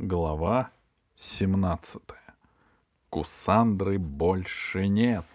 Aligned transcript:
Глава 0.00 0.70
17. 1.16 2.00
Кусандры 3.10 3.98
больше 3.98 4.86
нет. 4.86 5.26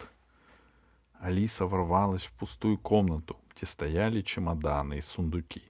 Алиса 1.19 1.65
ворвалась 1.65 2.23
в 2.23 2.31
пустую 2.31 2.77
комнату, 2.77 3.35
где 3.53 3.65
стояли 3.65 4.21
чемоданы 4.21 4.99
и 4.99 5.01
сундуки 5.01 5.63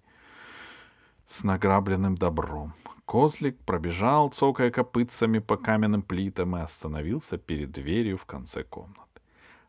с 1.28 1.44
награбленным 1.44 2.16
добром. 2.16 2.76
Козлик 3.06 3.58
пробежал, 3.66 4.29
цокая 4.29 4.70
копытцами 4.70 5.39
по 5.39 5.57
каменным 5.57 6.04
плитам, 6.04 6.55
и 6.55 6.60
остановился 6.60 7.39
перед 7.39 7.71
дверью 7.71 8.20
в 8.20 8.28
конце 8.28 8.64
комнаты. 8.64 9.21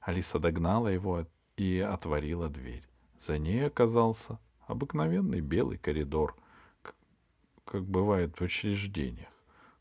Алиса 0.02 0.38
догнала 0.38 0.88
его 0.88 1.24
и 1.56 1.78
отворила 1.78 2.50
дверь. 2.50 2.86
За 3.26 3.38
ней 3.38 3.66
оказался 3.66 4.38
обыкновенный 4.66 5.40
белый 5.40 5.78
коридор— 5.78 6.36
как 7.64 7.84
бывает 7.84 8.38
в 8.38 8.42
учреждениях. 8.42 9.28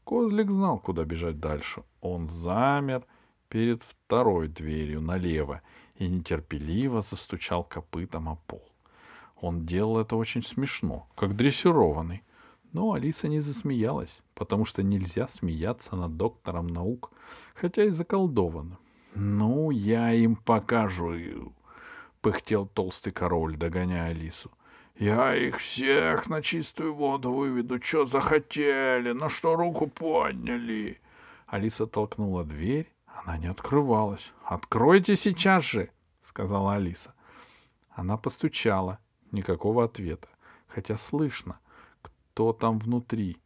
Козлик 0.04 0.52
знал, 0.52 0.80
куда 0.80 1.06
бежать 1.06 1.40
дальше. 1.40 1.84
Он 2.02 2.30
замер 2.30 3.06
перед 3.50 3.84
второй 3.84 4.48
дверью 4.48 5.02
налево 5.02 5.62
и 5.96 6.08
нетерпеливо 6.08 7.02
застучал 7.02 7.64
копытом 7.64 8.30
о 8.30 8.36
пол. 8.36 8.64
Он 9.40 9.66
делал 9.66 10.00
это 10.00 10.16
очень 10.16 10.44
смешно, 10.44 11.08
как 11.16 11.36
дрессированный. 11.36 12.24
Но 12.72 12.94
Алиса 12.94 13.28
не 13.28 13.40
засмеялась, 13.40 14.24
потому 14.34 14.66
что 14.66 14.82
нельзя 14.82 15.28
смеяться 15.28 15.96
над 15.96 16.18
доктором 16.18 16.68
наук, 16.68 17.12
хотя 17.54 17.84
и 17.84 17.90
заколдованным. 17.90 18.80
«Ну, 19.14 19.70
я 19.70 20.12
им 20.12 20.36
покажу»,— 20.36 21.54
пыхтел 22.22 22.66
толстый 22.66 23.12
король, 23.12 23.58
догоняя 23.58 24.10
Алису. 24.10 24.50
Я 24.98 25.36
их 25.36 25.58
всех 25.58 26.30
на 26.30 26.42
чистую 26.42 26.94
воду 26.94 27.34
выведу. 27.34 27.82
Что 27.82 28.06
захотели? 28.06 29.12
На 29.12 29.30
что 29.30 29.56
руку 29.56 29.88
подняли?» 29.88 31.02
Алиса 31.48 31.88
толкнула 31.88 32.44
дверь. 32.44 32.92
Она 33.08 33.38
не 33.38 33.48
открывалась. 33.48 34.32
«Откройте 34.44 35.16
сейчас 35.16 35.64
же!»— 35.64 35.90
сказала 36.24 36.76
Алиса. 36.76 37.14
Она 37.92 38.18
постучала. 38.18 39.00
Никакого 39.32 39.86
ответа. 39.86 40.28
Хотя 40.68 40.96
слышно, 40.96 41.60
кто 42.02 42.54
там 42.54 42.78
внутри. 42.78 43.38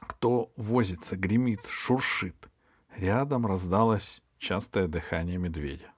Кто 0.00 0.50
возится, 0.56 1.16
гремит, 1.16 1.66
шуршит. 1.66 2.48
Рядом 2.96 3.46
раздалось 3.46 4.22
частое 4.38 4.86
дыхание 4.88 5.36
медведя. 5.36 5.92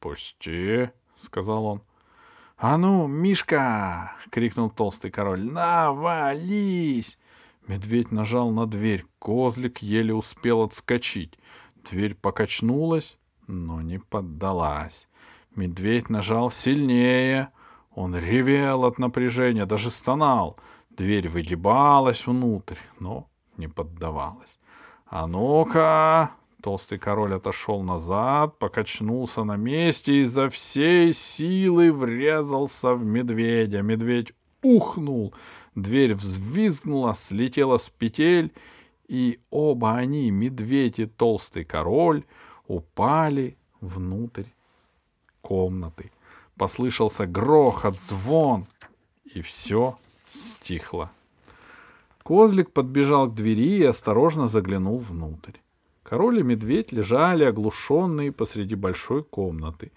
«Пусти!»— 0.00 0.90
сказал 1.16 1.64
он. 1.66 1.82
«А 2.58 2.78
ну, 2.78 3.06
Мишка!»— 3.06 4.12
крикнул 4.30 4.70
толстый 4.70 5.10
король. 5.10 5.44
«Навались!» 5.44 7.18
Медведь 7.66 8.12
нажал 8.12 8.50
на 8.50 8.66
дверь. 8.66 9.04
Козлик 9.18 9.82
еле 9.82 10.14
успел 10.14 10.62
отскочить. 10.62 11.38
Дверь 11.90 12.14
покачнулась, 12.14 13.18
но 13.46 13.82
не 13.82 13.98
поддалась. 13.98 15.06
Медведь 15.54 16.08
нажал 16.08 16.50
сильнее. 16.50 17.50
Он 17.94 18.16
ревел 18.16 18.86
от 18.86 18.98
напряжения, 18.98 19.66
даже 19.66 19.90
стонал. 19.90 20.58
Дверь 20.88 21.28
выгибалась 21.28 22.26
внутрь, 22.26 22.78
но 22.98 23.28
не 23.58 23.68
поддавалась. 23.68 24.58
«А 25.06 25.26
ну-ка!» 25.26 26.32
Толстый 26.62 26.98
король 26.98 27.34
отошел 27.34 27.82
назад, 27.82 28.58
покачнулся 28.58 29.44
на 29.44 29.56
месте 29.56 30.14
и 30.14 30.20
изо 30.22 30.48
всей 30.48 31.12
силы 31.12 31.92
врезался 31.92 32.94
в 32.94 33.04
медведя. 33.04 33.82
Медведь 33.82 34.32
ухнул, 34.62 35.34
дверь 35.74 36.14
взвизгнула, 36.14 37.14
слетела 37.14 37.76
с 37.76 37.90
петель, 37.90 38.52
и 39.06 39.38
оба 39.50 39.96
они, 39.96 40.30
медведь 40.30 40.98
и 40.98 41.06
толстый 41.06 41.64
король, 41.64 42.24
упали 42.66 43.56
внутрь 43.80 44.46
комнаты. 45.40 46.10
Послышался 46.56 47.26
грохот, 47.26 47.96
звон, 48.00 48.66
и 49.24 49.42
все 49.42 49.98
стихло. 50.28 51.10
Козлик 52.24 52.72
подбежал 52.72 53.28
к 53.28 53.34
двери 53.34 53.78
и 53.78 53.84
осторожно 53.84 54.48
заглянул 54.48 54.98
внутрь. 54.98 55.58
Король 56.08 56.38
и 56.38 56.42
медведь 56.44 56.92
лежали 56.92 57.42
оглушенные 57.42 58.30
посреди 58.30 58.76
большой 58.76 59.24
комнаты, 59.24 59.90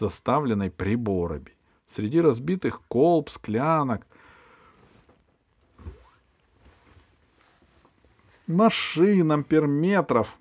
заставленной 0.00 0.72
приборами. 0.72 1.54
Среди 1.86 2.20
разбитых 2.20 2.82
колб, 2.88 3.30
склянок, 3.30 4.04
машин, 8.48 9.30
амперметров 9.30 10.36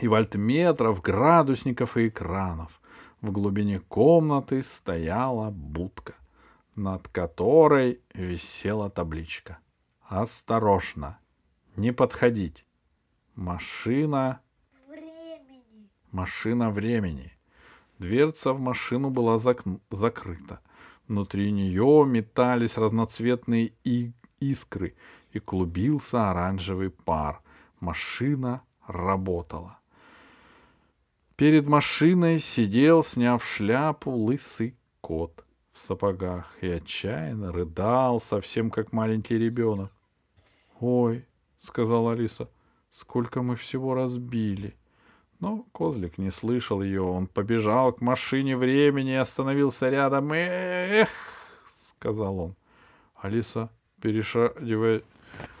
и 0.00 0.06
вольтметров, 0.06 1.00
градусников 1.00 1.96
и 1.96 2.08
экранов. 2.08 2.82
В 3.22 3.32
глубине 3.32 3.80
комнаты 3.80 4.62
стояла 4.62 5.48
будка, 5.48 6.14
над 6.74 7.08
которой 7.08 8.00
висела 8.12 8.90
табличка. 8.90 9.60
«Осторожно! 10.02 11.18
Не 11.76 11.90
подходить! 11.92 12.65
Машина... 13.36 14.40
Времени. 14.88 15.90
Машина 16.10 16.70
времени. 16.70 17.32
Дверца 17.98 18.54
в 18.54 18.60
машину 18.60 19.10
была 19.10 19.38
зак... 19.38 19.62
закрыта. 19.90 20.60
Внутри 21.06 21.52
нее 21.52 22.04
метались 22.06 22.78
разноцветные 22.78 23.74
и... 23.84 24.12
искры, 24.40 24.94
и 25.32 25.38
клубился 25.38 26.30
оранжевый 26.30 26.88
пар. 26.90 27.42
Машина 27.78 28.62
работала. 28.86 29.78
Перед 31.36 31.66
машиной 31.66 32.38
сидел, 32.38 33.04
сняв 33.04 33.44
шляпу, 33.44 34.10
лысый 34.10 34.74
кот 35.02 35.44
в 35.72 35.78
сапогах 35.78 36.56
и 36.62 36.68
отчаянно 36.68 37.52
рыдал, 37.52 38.18
совсем 38.18 38.70
как 38.70 38.92
маленький 38.92 39.36
ребенок.— 39.36 39.92
Ой,— 40.80 41.26
сказала 41.60 42.12
Алиса, 42.12 42.48
Сколько 42.98 43.42
мы 43.42 43.56
всего 43.56 43.94
разбили. 43.94 44.74
Но 45.38 45.66
Козлик 45.72 46.16
не 46.16 46.30
слышал 46.30 46.80
ее. 46.80 47.02
Он 47.02 47.26
побежал 47.26 47.92
к 47.92 48.00
машине 48.00 48.56
времени 48.56 49.10
и 49.10 49.16
остановился 49.16 49.90
рядом. 49.90 50.32
«Эх!»— 50.32 51.10
сказал 51.98 52.38
он. 52.38 52.56
Алиса, 53.16 53.70
перешагивая... 54.00 55.02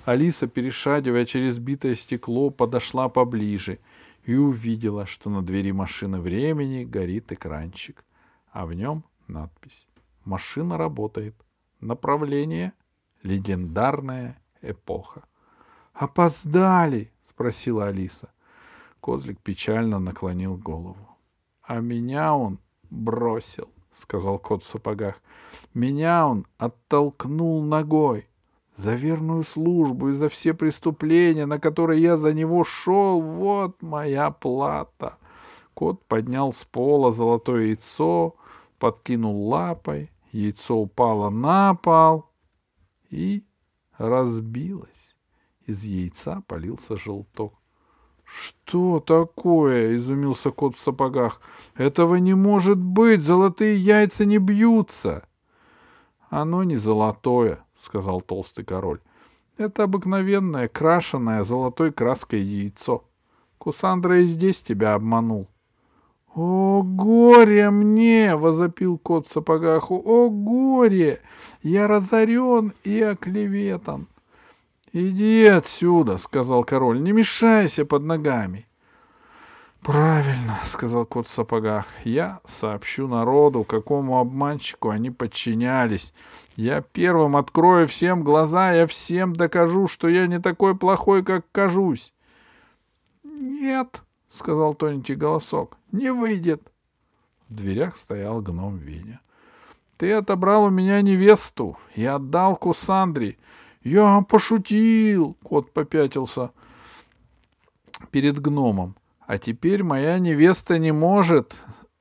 Алиса, 0.06 0.46
перешагивая 0.46 1.26
через 1.26 1.58
битое 1.58 1.94
стекло, 1.94 2.48
подошла 2.48 3.10
поближе 3.10 3.80
и 4.24 4.34
увидела, 4.34 5.04
что 5.04 5.28
на 5.28 5.42
двери 5.42 5.72
машины 5.72 6.20
времени 6.20 6.84
горит 6.84 7.32
экранчик, 7.32 8.02
а 8.50 8.64
в 8.64 8.72
нем 8.72 9.04
надпись 9.28 9.86
«Машина 10.24 10.78
работает. 10.78 11.34
Направление— 11.80 12.72
легендарная 13.22 14.40
эпоха». 14.62 15.24
«Опоздали!»— 15.92 17.12
спросила 17.28 17.86
Алиса. 17.86 18.30
Козлик 19.00 19.38
печально 19.40 19.98
наклонил 19.98 20.56
голову.— 20.56 21.16
А 21.62 21.80
меня 21.80 22.34
он 22.34 22.58
бросил,— 22.90 23.68
сказал 23.96 24.38
кот 24.38 24.62
в 24.62 24.66
сапогах.— 24.66 25.20
Меня 25.74 26.26
он 26.26 26.46
оттолкнул 26.58 27.62
ногой. 27.62 28.28
За 28.76 28.94
верную 28.94 29.44
службу 29.44 30.10
и 30.10 30.12
за 30.12 30.28
все 30.28 30.52
преступления, 30.52 31.46
на 31.46 31.58
которые 31.58 32.02
я 32.02 32.16
за 32.16 32.34
него 32.34 32.62
шел, 32.62 33.22
вот 33.22 33.80
моя 33.80 34.30
плата. 34.30 35.16
Кот 35.72 36.04
поднял 36.06 36.52
с 36.52 36.64
пола 36.64 37.10
золотое 37.10 37.68
яйцо, 37.68 38.36
подкинул 38.78 39.48
лапой, 39.48 40.10
яйцо 40.30 40.76
упало 40.76 41.30
на 41.30 41.74
пол 41.74 42.26
и 43.10 43.44
разбилось. 43.96 45.15
Из 45.66 45.82
яйца 45.82 46.42
полился 46.46 46.96
желток. 46.96 47.54
«Что 48.24 49.00
такое?»— 49.00 49.96
изумился 49.98 50.50
кот 50.50 50.76
в 50.76 50.80
сапогах. 50.80 51.40
«Этого 51.74 52.16
не 52.16 52.34
может 52.34 52.78
быть! 52.78 53.22
Золотые 53.22 53.76
яйца 53.76 54.24
не 54.24 54.38
бьются!» 54.38 55.24
«Оно 56.28 56.62
не 56.62 56.76
золотое»,— 56.76 57.64
сказал 57.76 58.20
толстый 58.20 58.64
король. 58.64 59.00
«Это 59.56 59.84
обыкновенное, 59.84 60.68
крашеное 60.68 61.42
золотой 61.44 61.92
краской 61.92 62.40
яйцо. 62.40 63.04
Кусандра 63.58 64.20
и 64.20 64.24
здесь 64.24 64.60
тебя 64.60 64.94
обманул». 64.94 65.48
«О, 66.34 66.82
горе 66.84 67.70
мне!»— 67.70 68.36
возопил 68.36 68.98
кот 68.98 69.26
в 69.26 69.32
сапогах. 69.32 69.90
«О, 69.90 70.30
горе! 70.30 71.20
Я 71.62 71.88
разорен 71.88 72.72
и 72.84 73.00
оклеветан!» 73.00 74.08
«Иди 74.98 75.44
отсюда»,— 75.44 76.16
сказал 76.18 76.64
король,— 76.64 77.02
«не 77.02 77.12
мешайся 77.12 77.84
под 77.84 78.04
ногами». 78.04 78.66
Правильно, 79.82 80.58
сказал 80.64 81.04
кот 81.04 81.26
в 81.26 81.30
сапогах. 81.30 81.84
Я 82.04 82.40
сообщу 82.46 83.06
народу, 83.06 83.62
какому 83.62 84.18
обманщику 84.18 84.88
они 84.88 85.10
подчинялись. 85.10 86.14
Я 86.56 86.80
первым 86.80 87.36
открою 87.36 87.86
всем 87.86 88.24
глаза, 88.24 88.72
я 88.72 88.86
всем 88.86 89.36
докажу, 89.36 89.86
что 89.86 90.08
я 90.08 90.26
не 90.26 90.40
такой 90.40 90.74
плохой, 90.74 91.22
как 91.22 91.44
кажусь. 91.52 92.14
Нет, 93.22 94.00
сказал 94.30 94.72
тоненький 94.72 95.14
голосок, 95.14 95.76
не 95.92 96.10
выйдет. 96.10 96.72
В 97.50 97.54
дверях 97.54 97.98
стоял 97.98 98.40
гном 98.40 98.78
Веня. 98.78 99.20
Ты 99.98 100.14
отобрал 100.14 100.64
у 100.64 100.70
меня 100.70 101.02
невесту 101.02 101.76
и 101.94 102.02
отдал 102.06 102.56
Кусандре. 102.56 103.36
Я 103.86 104.20
пошутил, 104.22 105.36
кот 105.44 105.70
попятился 105.70 106.50
перед 108.10 108.40
гномом. 108.40 108.96
А 109.28 109.38
теперь 109.38 109.84
моя 109.84 110.18
невеста 110.18 110.76
не 110.76 110.90
может, 110.90 111.54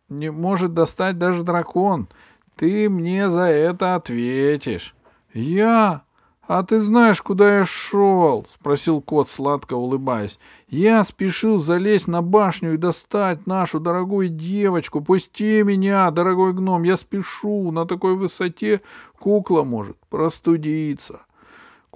не 0.10 0.32
может 0.32 0.74
достать 0.74 1.20
даже 1.20 1.44
дракон. 1.44 2.08
Ты 2.56 2.90
мне 2.90 3.30
за 3.30 3.44
это 3.44 3.94
ответишь. 3.94 4.96
Я? 5.32 6.02
А 6.48 6.64
ты 6.64 6.80
знаешь, 6.80 7.22
куда 7.22 7.60
я 7.60 7.66
шел? 7.66 8.48
Спросил 8.52 9.00
кот, 9.00 9.30
сладко 9.30 9.76
улыбаясь. 9.76 10.40
Я 10.68 11.04
спешил 11.04 11.60
залезть 11.60 12.08
на 12.08 12.24
башню 12.24 12.74
и 12.74 12.78
достать 12.78 13.46
нашу 13.46 13.80
дорогую 13.80 14.30
девочку. 14.30 15.02
Пусти 15.02 15.62
меня, 15.62 16.10
дорогой 16.10 16.54
гном, 16.54 16.82
я 16.82 16.98
спешу. 16.98 17.70
На 17.72 17.86
такой 17.86 18.16
высоте 18.16 18.82
кукла 19.20 19.62
может 19.62 19.98
простудиться. 20.10 21.22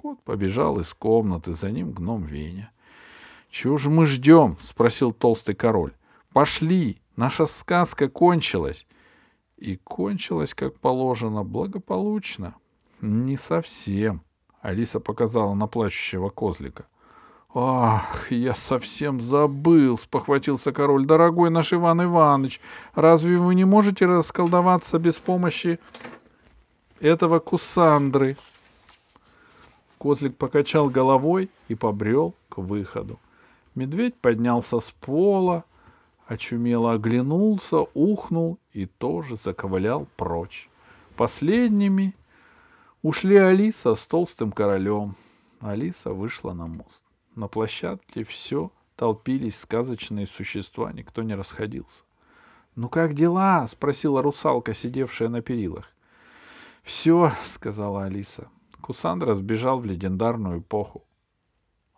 Кот 0.02 0.22
побежал 0.22 0.80
из 0.80 0.94
комнаты, 0.94 1.52
за 1.52 1.70
ним 1.70 1.92
гном 1.92 2.22
Веня. 2.22 2.70
«Чего 3.50 3.76
же 3.76 3.90
мы 3.90 4.06
ждем?»— 4.06 4.56
спросил 4.62 5.12
толстый 5.12 5.54
король. 5.54 5.92
«Пошли! 6.32 7.02
Наша 7.16 7.44
сказка 7.44 8.08
кончилась!» 8.08 8.86
И 9.58 9.76
кончилась, 9.76 10.54
как 10.54 10.78
положено, 10.78 11.44
благополучно. 11.44 12.54
«Не 13.02 13.36
совсем»,— 13.36 14.22
Алиса 14.62 15.00
показала 15.00 15.52
на 15.52 15.66
плачущего 15.66 16.30
козлика. 16.30 16.86
«Ах, 17.52 18.32
я 18.32 18.54
совсем 18.54 19.20
забыл!»— 19.20 19.98
спохватился 20.02 20.72
король. 20.72 21.04
«Дорогой 21.04 21.50
наш 21.50 21.74
Иван 21.74 22.04
Иванович, 22.04 22.62
разве 22.94 23.36
вы 23.36 23.54
не 23.54 23.66
можете 23.66 24.06
расколдоваться 24.06 24.98
без 24.98 25.16
помощи 25.16 25.78
этого 27.00 27.38
кусандры?» 27.38 28.38
Козлик 30.00 30.38
покачал 30.38 30.88
головой 30.88 31.50
и 31.68 31.74
побрел 31.74 32.34
к 32.48 32.56
выходу. 32.56 33.20
Медведь 33.74 34.14
поднялся 34.14 34.80
с 34.80 34.90
пола, 34.92 35.64
очумело 36.26 36.92
оглянулся, 36.94 37.80
ухнул 37.92 38.58
и 38.72 38.86
тоже 38.86 39.36
заковылял 39.36 40.08
прочь. 40.16 40.70
Последними 41.16 42.16
ушли 43.02 43.36
Алиса 43.36 43.94
с 43.94 44.06
толстым 44.06 44.52
королем. 44.52 45.16
Алиса 45.60 46.14
вышла 46.14 46.54
на 46.54 46.66
мост. 46.66 47.04
На 47.34 47.46
площадке 47.46 48.24
все 48.24 48.72
толпились 48.96 49.58
сказочные 49.58 50.26
существа, 50.26 50.94
никто 50.94 51.22
не 51.22 51.34
расходился. 51.34 52.04
«Ну 52.74 52.88
как 52.88 53.12
дела?»— 53.12 53.68
спросила 53.70 54.22
русалка, 54.22 54.72
сидевшая 54.72 55.28
на 55.28 55.42
перилах. 55.42 55.92
«Все»,— 56.84 57.32
сказала 57.54 58.04
Алиса. 58.04 58.48
Кусандра 58.80 59.34
сбежал 59.34 59.78
в 59.78 59.84
легендарную 59.84 60.60
эпоху. 60.60 61.04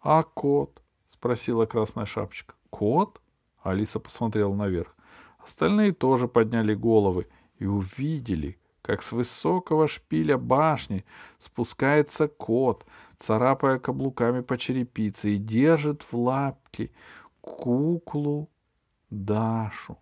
«А 0.03 0.23
кот?» 0.23 0.83
спросила 1.23 1.67
Красная 1.67 2.05
Шапочка. 2.05 2.55
«Кот?» 2.69 3.21
Алиса 3.63 4.01
посмотрела 4.01 4.53
наверх. 4.53 4.97
Остальные 5.39 5.93
тоже 5.93 6.27
подняли 6.27 6.75
головы 6.75 7.29
и 7.61 7.65
увидели, 7.65 8.59
как 8.83 9.05
с 9.05 9.13
высокого 9.13 9.87
шпиля 9.87 10.37
башни 10.37 11.05
спускается 11.39 12.27
кот, 12.27 12.85
царапая 13.21 13.79
каблуками 13.79 14.41
по 14.41 14.59
черепице 14.59 15.35
и 15.35 15.37
держит 15.37 16.03
в 16.03 16.19
лапке 16.19 16.91
куклу 17.41 18.51
Дашу. 19.11 19.99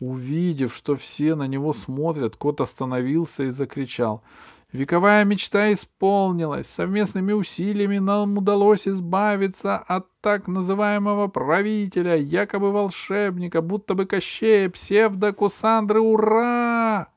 Увидев, 0.00 0.74
что 0.74 0.96
все 0.96 1.36
на 1.36 1.46
него 1.46 1.74
смотрят, 1.74 2.34
кот 2.34 2.60
остановился 2.60 3.44
и 3.44 3.50
закричал— 3.50 4.24
Вековая 4.76 5.24
мечта 5.24 5.72
исполнилась. 5.72 6.66
Совместными 6.66 7.32
усилиями 7.32 7.96
нам 7.96 8.36
удалось 8.36 8.86
избавиться 8.86 9.78
от 9.78 10.06
так 10.20 10.48
называемого 10.48 11.28
правителя, 11.28 12.14
якобы 12.14 12.70
волшебника, 12.70 13.62
будто 13.62 13.94
бы 13.94 14.04
Кощея, 14.04 14.68
псевдо-Кусандры. 14.68 16.00
Ура! 16.00 17.08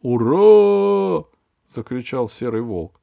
Ура! 0.00 1.24
закричал 1.68 2.30
серый 2.30 2.62
волк. 2.62 2.98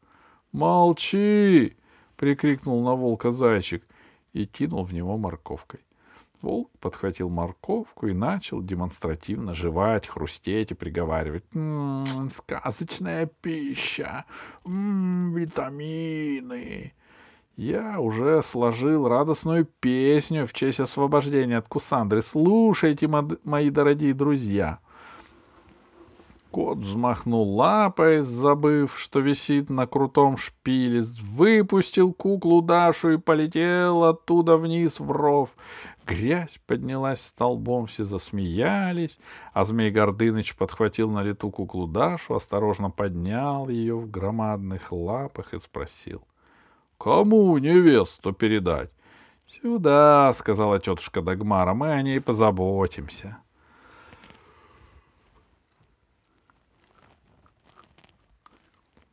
Молчи! 0.52 1.78
прикрикнул 2.16 2.84
на 2.84 2.96
волка 2.96 3.32
зайчик 3.32 3.84
и 4.34 4.48
кинул 4.48 4.84
в 4.84 4.94
него 4.96 5.16
морковкой. 5.18 5.82
Волк 6.42 6.72
подхватил 6.80 7.30
морковку 7.30 8.08
и 8.08 8.14
начал 8.14 8.62
демонстративно 8.62 9.54
жевать, 9.54 10.08
хрустеть 10.08 10.72
и 10.72 10.76
приговаривать. 10.76 11.44
«М-м, 11.54 12.30
сказочная 12.30 13.30
пища, 13.42 14.26
м-м, 14.66 15.34
витамины. 15.36 16.94
Я 17.56 18.00
уже 18.00 18.42
сложил 18.42 19.08
радостную 19.08 19.66
песню 19.66 20.48
в 20.48 20.54
честь 20.54 20.80
освобождения 20.80 21.58
от 21.58 21.68
Кусандры. 21.68 22.22
Слушайте, 22.22 23.08
мои 23.08 23.70
дорогие 23.70 24.14
друзья.— 24.14 24.80
Кот 26.52 26.80
взмахнул 26.80 27.56
лапой, 27.56 28.24
забыв, 28.24 29.00
что 29.00 29.22
висит 29.22 29.70
на 29.70 29.88
крутом 29.88 30.36
шпиле, 30.36 31.04
выпустил 31.04 32.12
куклу 32.12 32.62
Дашу 32.62 33.12
и 33.12 33.18
полетел 33.18 34.04
оттуда 34.04 34.58
вниз 34.58 35.00
в 35.00 35.10
ров. 35.12 35.52
Грязь 36.06 36.60
поднялась 36.68 37.22
столбом, 37.22 37.86
все 37.86 38.04
засмеялись, 38.04 39.18
а 39.54 39.64
Змей 39.64 39.92
Гордыныч 39.92 40.58
подхватил 40.58 41.10
на 41.10 41.24
лету 41.24 41.50
куклу 41.52 41.88
Дашу, 41.88 42.36
осторожно 42.36 42.90
поднял 42.90 43.70
ее 43.70 43.96
в 43.96 44.12
громадных 44.12 44.92
лапах 44.92 45.54
и 45.54 45.60
спросил.— 45.60 46.22
Кому 46.98 47.58
невесту 47.60 48.34
передать?— 48.34 48.92
Сюда,— 49.48 50.34
сказала 50.38 50.80
тетушка 50.80 51.22
Дагмара,— 51.22 51.74
мы 51.76 51.92
о 51.92 52.02
ней 52.02 52.20
позаботимся.— 52.20 53.38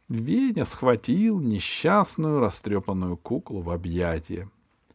Веня 0.09 0.65
схватил 0.65 1.39
несчастную 1.39 2.41
растрепанную 2.41 3.17
куклу 3.19 3.61
в 3.61 3.71
объятия. 3.71 4.49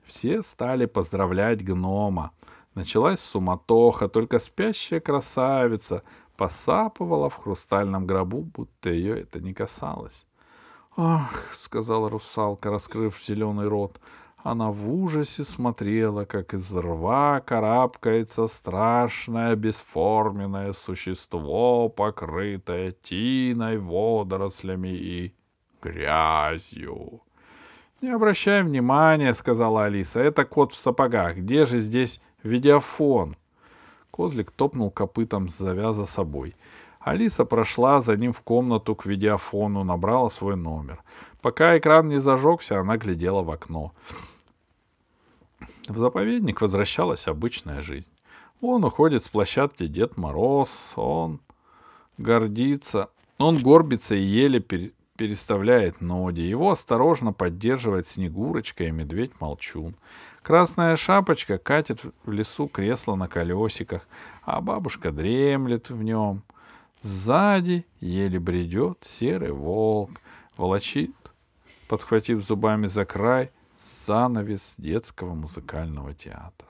Все 0.06 0.42
стали 0.42 0.86
поздравлять 0.86 1.64
гнома. 1.64 2.32
Началась 2.74 3.20
суматоха, 3.20 4.10
только 4.10 4.40
спящая 4.40 5.00
красавица 5.00 6.04
посапывала 6.36 7.30
в 7.30 7.36
хрустальном 7.36 8.08
гробу, 8.08 8.42
будто 8.42 8.90
ее 8.90 9.22
это 9.22 9.40
не 9.40 9.54
касалось. 9.54 10.26
«Ах!»— 10.98 11.50
сказала 11.54 12.10
русалка, 12.10 12.72
раскрыв 12.72 13.24
зеленый 13.24 13.68
рот. 13.68 14.00
Она 14.44 14.72
в 14.72 14.94
ужасе 14.94 15.46
смотрела, 15.46 16.26
как 16.26 16.54
из 16.54 16.70
рва 16.74 17.40
карабкается 17.40 18.50
страшное 18.50 19.56
бесформенное 19.56 20.74
существо, 20.74 21.88
покрытое 21.88 22.92
тиной, 22.92 23.78
водорослями 23.78 24.90
и 24.90 25.34
грязью. 25.82 27.22
«Не 28.02 28.10
обращай 28.10 28.64
внимания»,— 28.64 29.34
сказала 29.34 29.86
Алиса. 29.86 30.20
«Это 30.20 30.44
кот 30.44 30.74
в 30.74 30.78
сапогах. 30.78 31.38
Где 31.38 31.64
же 31.64 31.80
здесь 31.80 32.20
видеофон?» 32.44 33.38
Козлик 34.12 34.52
топнул 34.52 34.92
копытом, 34.92 35.48
завяза 35.48 36.04
собой. 36.04 36.54
Алиса 37.00 37.46
прошла 37.46 38.02
за 38.02 38.18
ним 38.18 38.34
в 38.34 38.42
комнату 38.42 38.94
к 38.94 39.06
видеофону, 39.06 39.86
набрала 39.86 40.30
свой 40.30 40.58
номер. 40.58 41.02
Пока 41.42 41.78
экран 41.78 42.10
не 42.10 42.20
зажегся, 42.20 42.82
она 42.82 42.98
глядела 42.98 43.42
в 43.42 43.50
окно. 43.50 43.94
В 45.88 45.98
заповедник 45.98 46.62
возвращалась 46.62 47.28
обычная 47.28 47.82
жизнь. 47.82 48.10
Он 48.62 48.86
уходит 48.86 49.26
с 49.26 49.30
площадки 49.30 49.88
Дед 49.88 50.16
Мороз, 50.16 50.94
он 50.96 51.42
гордится, 52.18 53.10
он 53.38 53.62
горбится 53.62 54.16
и 54.16 54.22
еле 54.22 54.62
переставляет 54.62 56.00
ноги. 56.00 56.40
Его 56.40 56.72
осторожно 56.72 57.34
поддерживает 57.34 58.08
Снегурочка 58.08 58.86
и 58.86 58.92
Медведь-молчун. 58.92 59.96
Красная 60.42 60.96
шапочка 60.96 61.58
катит 61.58 62.00
в 62.24 62.32
лесу 62.32 62.68
кресло 62.68 63.16
на 63.16 63.28
колесиках, 63.28 64.08
а 64.44 64.62
бабушка 64.62 65.12
дремлет 65.12 65.90
в 65.90 66.02
нем. 66.02 66.44
Сзади 67.02 67.86
еле 68.00 68.40
бредет 68.40 69.00
серый 69.06 69.52
волк, 69.52 70.12
волочит, 70.56 71.12
подхватив 71.90 72.42
зубами 72.42 72.88
за 72.88 73.04
край— 73.04 73.52
занавес 74.06 74.76
детского 74.78 75.34
музыкального 75.34 76.14
театра. 76.14 76.70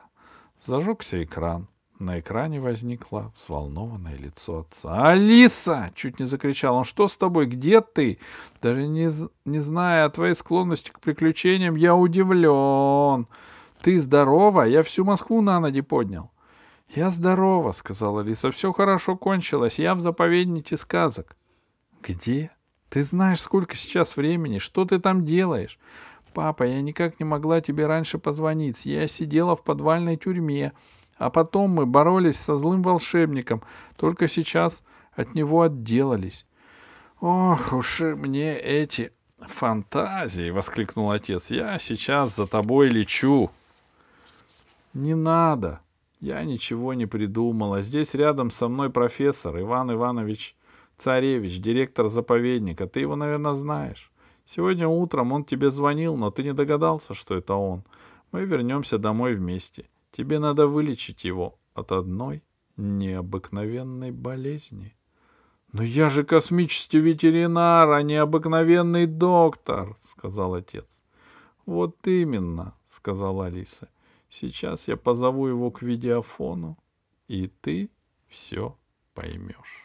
Зажегся 0.63 1.24
экран. 1.24 1.67
На 2.00 2.20
экране 2.20 2.60
возникло 2.60 3.32
взволнованное 3.39 4.17
лицо 4.17 4.60
отца. 4.62 5.08
«Алиса!»— 5.08 5.91
чуть 5.96 6.20
не 6.20 6.25
закричал 6.25 6.75
он. 6.75 6.84
«Что 6.84 7.08
с 7.08 7.15
тобой? 7.15 7.46
Где 7.46 7.82
ты?» 7.82 8.20
«Даже 8.62 8.88
не, 8.88 9.10
не 9.46 9.60
зная 9.60 10.05
о 10.05 10.10
твоей 10.10 10.34
склонности 10.36 10.89
к 10.89 11.00
приключениям, 11.00 11.75
я 11.75 11.96
удивлен. 11.96 13.27
Ты 13.82 14.01
здорова? 14.01 14.63
Я 14.63 14.84
всю 14.84 15.05
Москву 15.05 15.41
на 15.41 15.60
ноги 15.60 15.82
поднял». 15.82 16.32
«Я 16.89 17.10
здорова»,— 17.10 17.72
сказала 17.74 18.22
Алиса. 18.22 18.51
«Все 18.51 18.74
хорошо 18.74 19.15
кончилось. 19.15 19.79
Я 19.79 19.96
в 19.96 20.01
заповеднике 20.01 20.77
сказок». 20.77 21.38
«Где? 22.01 22.51
Ты 22.89 23.03
знаешь, 23.03 23.41
сколько 23.41 23.75
сейчас 23.75 24.17
времени? 24.17 24.58
Что 24.58 24.84
ты 24.84 25.00
там 25.00 25.25
делаешь?» 25.25 25.79
«Папа, 26.34 26.63
я 26.63 26.82
никак 26.82 27.20
не 27.20 27.25
могла 27.25 27.62
тебе 27.62 27.86
раньше 27.88 28.18
позвонить. 28.18 28.86
Я 28.86 29.08
сидела 29.08 29.56
в 29.56 29.63
подвальной 29.63 30.18
тюрьме». 30.18 30.74
А 31.18 31.30
потом 31.30 31.72
мы 31.72 31.86
боролись 31.86 32.38
со 32.38 32.56
злым 32.56 32.82
волшебником, 32.82 33.62
только 33.96 34.28
сейчас 34.28 34.82
от 35.13 35.36
него 35.36 35.62
отделались. 35.62 36.46
Ох 37.22 37.72
уж 37.72 38.02
мне 38.02 38.58
эти 38.58 39.13
фантазии, 39.40 40.50
воскликнул 40.50 41.12
отец. 41.12 41.50
Я 41.50 41.80
сейчас 41.80 42.36
за 42.36 42.48
тобой 42.48 42.90
лечу. 42.90 43.52
Не 44.94 45.16
надо. 45.16 45.82
Я 46.20 46.44
ничего 46.44 46.94
не 46.94 47.06
придумала. 47.06 47.82
Здесь 47.82 48.13
рядом 48.13 48.52
со 48.52 48.68
мной 48.68 48.90
профессор 48.90 49.60
Иван 49.60 49.92
Иванович 49.94 50.56
Царевич, 50.98 51.60
директор 51.60 52.08
заповедника. 52.08 52.88
Ты 52.88 53.02
его, 53.02 53.16
наверное, 53.16 53.56
знаешь. 53.56 54.12
Сегодня 54.45 54.88
утром 54.88 55.31
он 55.31 55.45
тебе 55.45 55.71
звонил, 55.71 56.15
но 56.17 56.31
ты 56.31 56.43
не 56.43 56.53
догадался, 56.53 57.13
что 57.13 57.35
это 57.35 57.55
он. 57.55 57.83
Мы 58.31 58.45
вернемся 58.45 58.97
домой 58.97 59.35
вместе. 59.35 59.89
Тебе 60.12 60.39
надо 60.39 60.67
вылечить 60.67 61.23
его 61.23 61.57
от 61.73 61.91
одной 61.91 62.43
необыкновенной 62.77 64.12
болезни.— 64.12 64.95
Но 65.73 65.81
я 65.81 66.09
же 66.09 66.23
космический 66.23 67.00
ветеринар, 67.00 67.89
а 67.89 68.03
не 68.03 68.15
обыкновенный 68.15 69.07
доктор,— 69.07 69.97
сказал 70.12 70.53
отец.— 70.53 71.01
Вот 71.65 72.05
именно,— 72.07 72.75
сказала 72.88 73.47
Алиса.— 73.47 73.89
Сейчас 74.29 74.88
я 74.88 74.97
позову 74.97 75.47
его 75.47 75.71
к 75.71 75.81
видеофону, 75.81 76.77
и 77.27 77.47
ты 77.47 77.89
все 78.27 78.77
поймешь. 79.15 79.83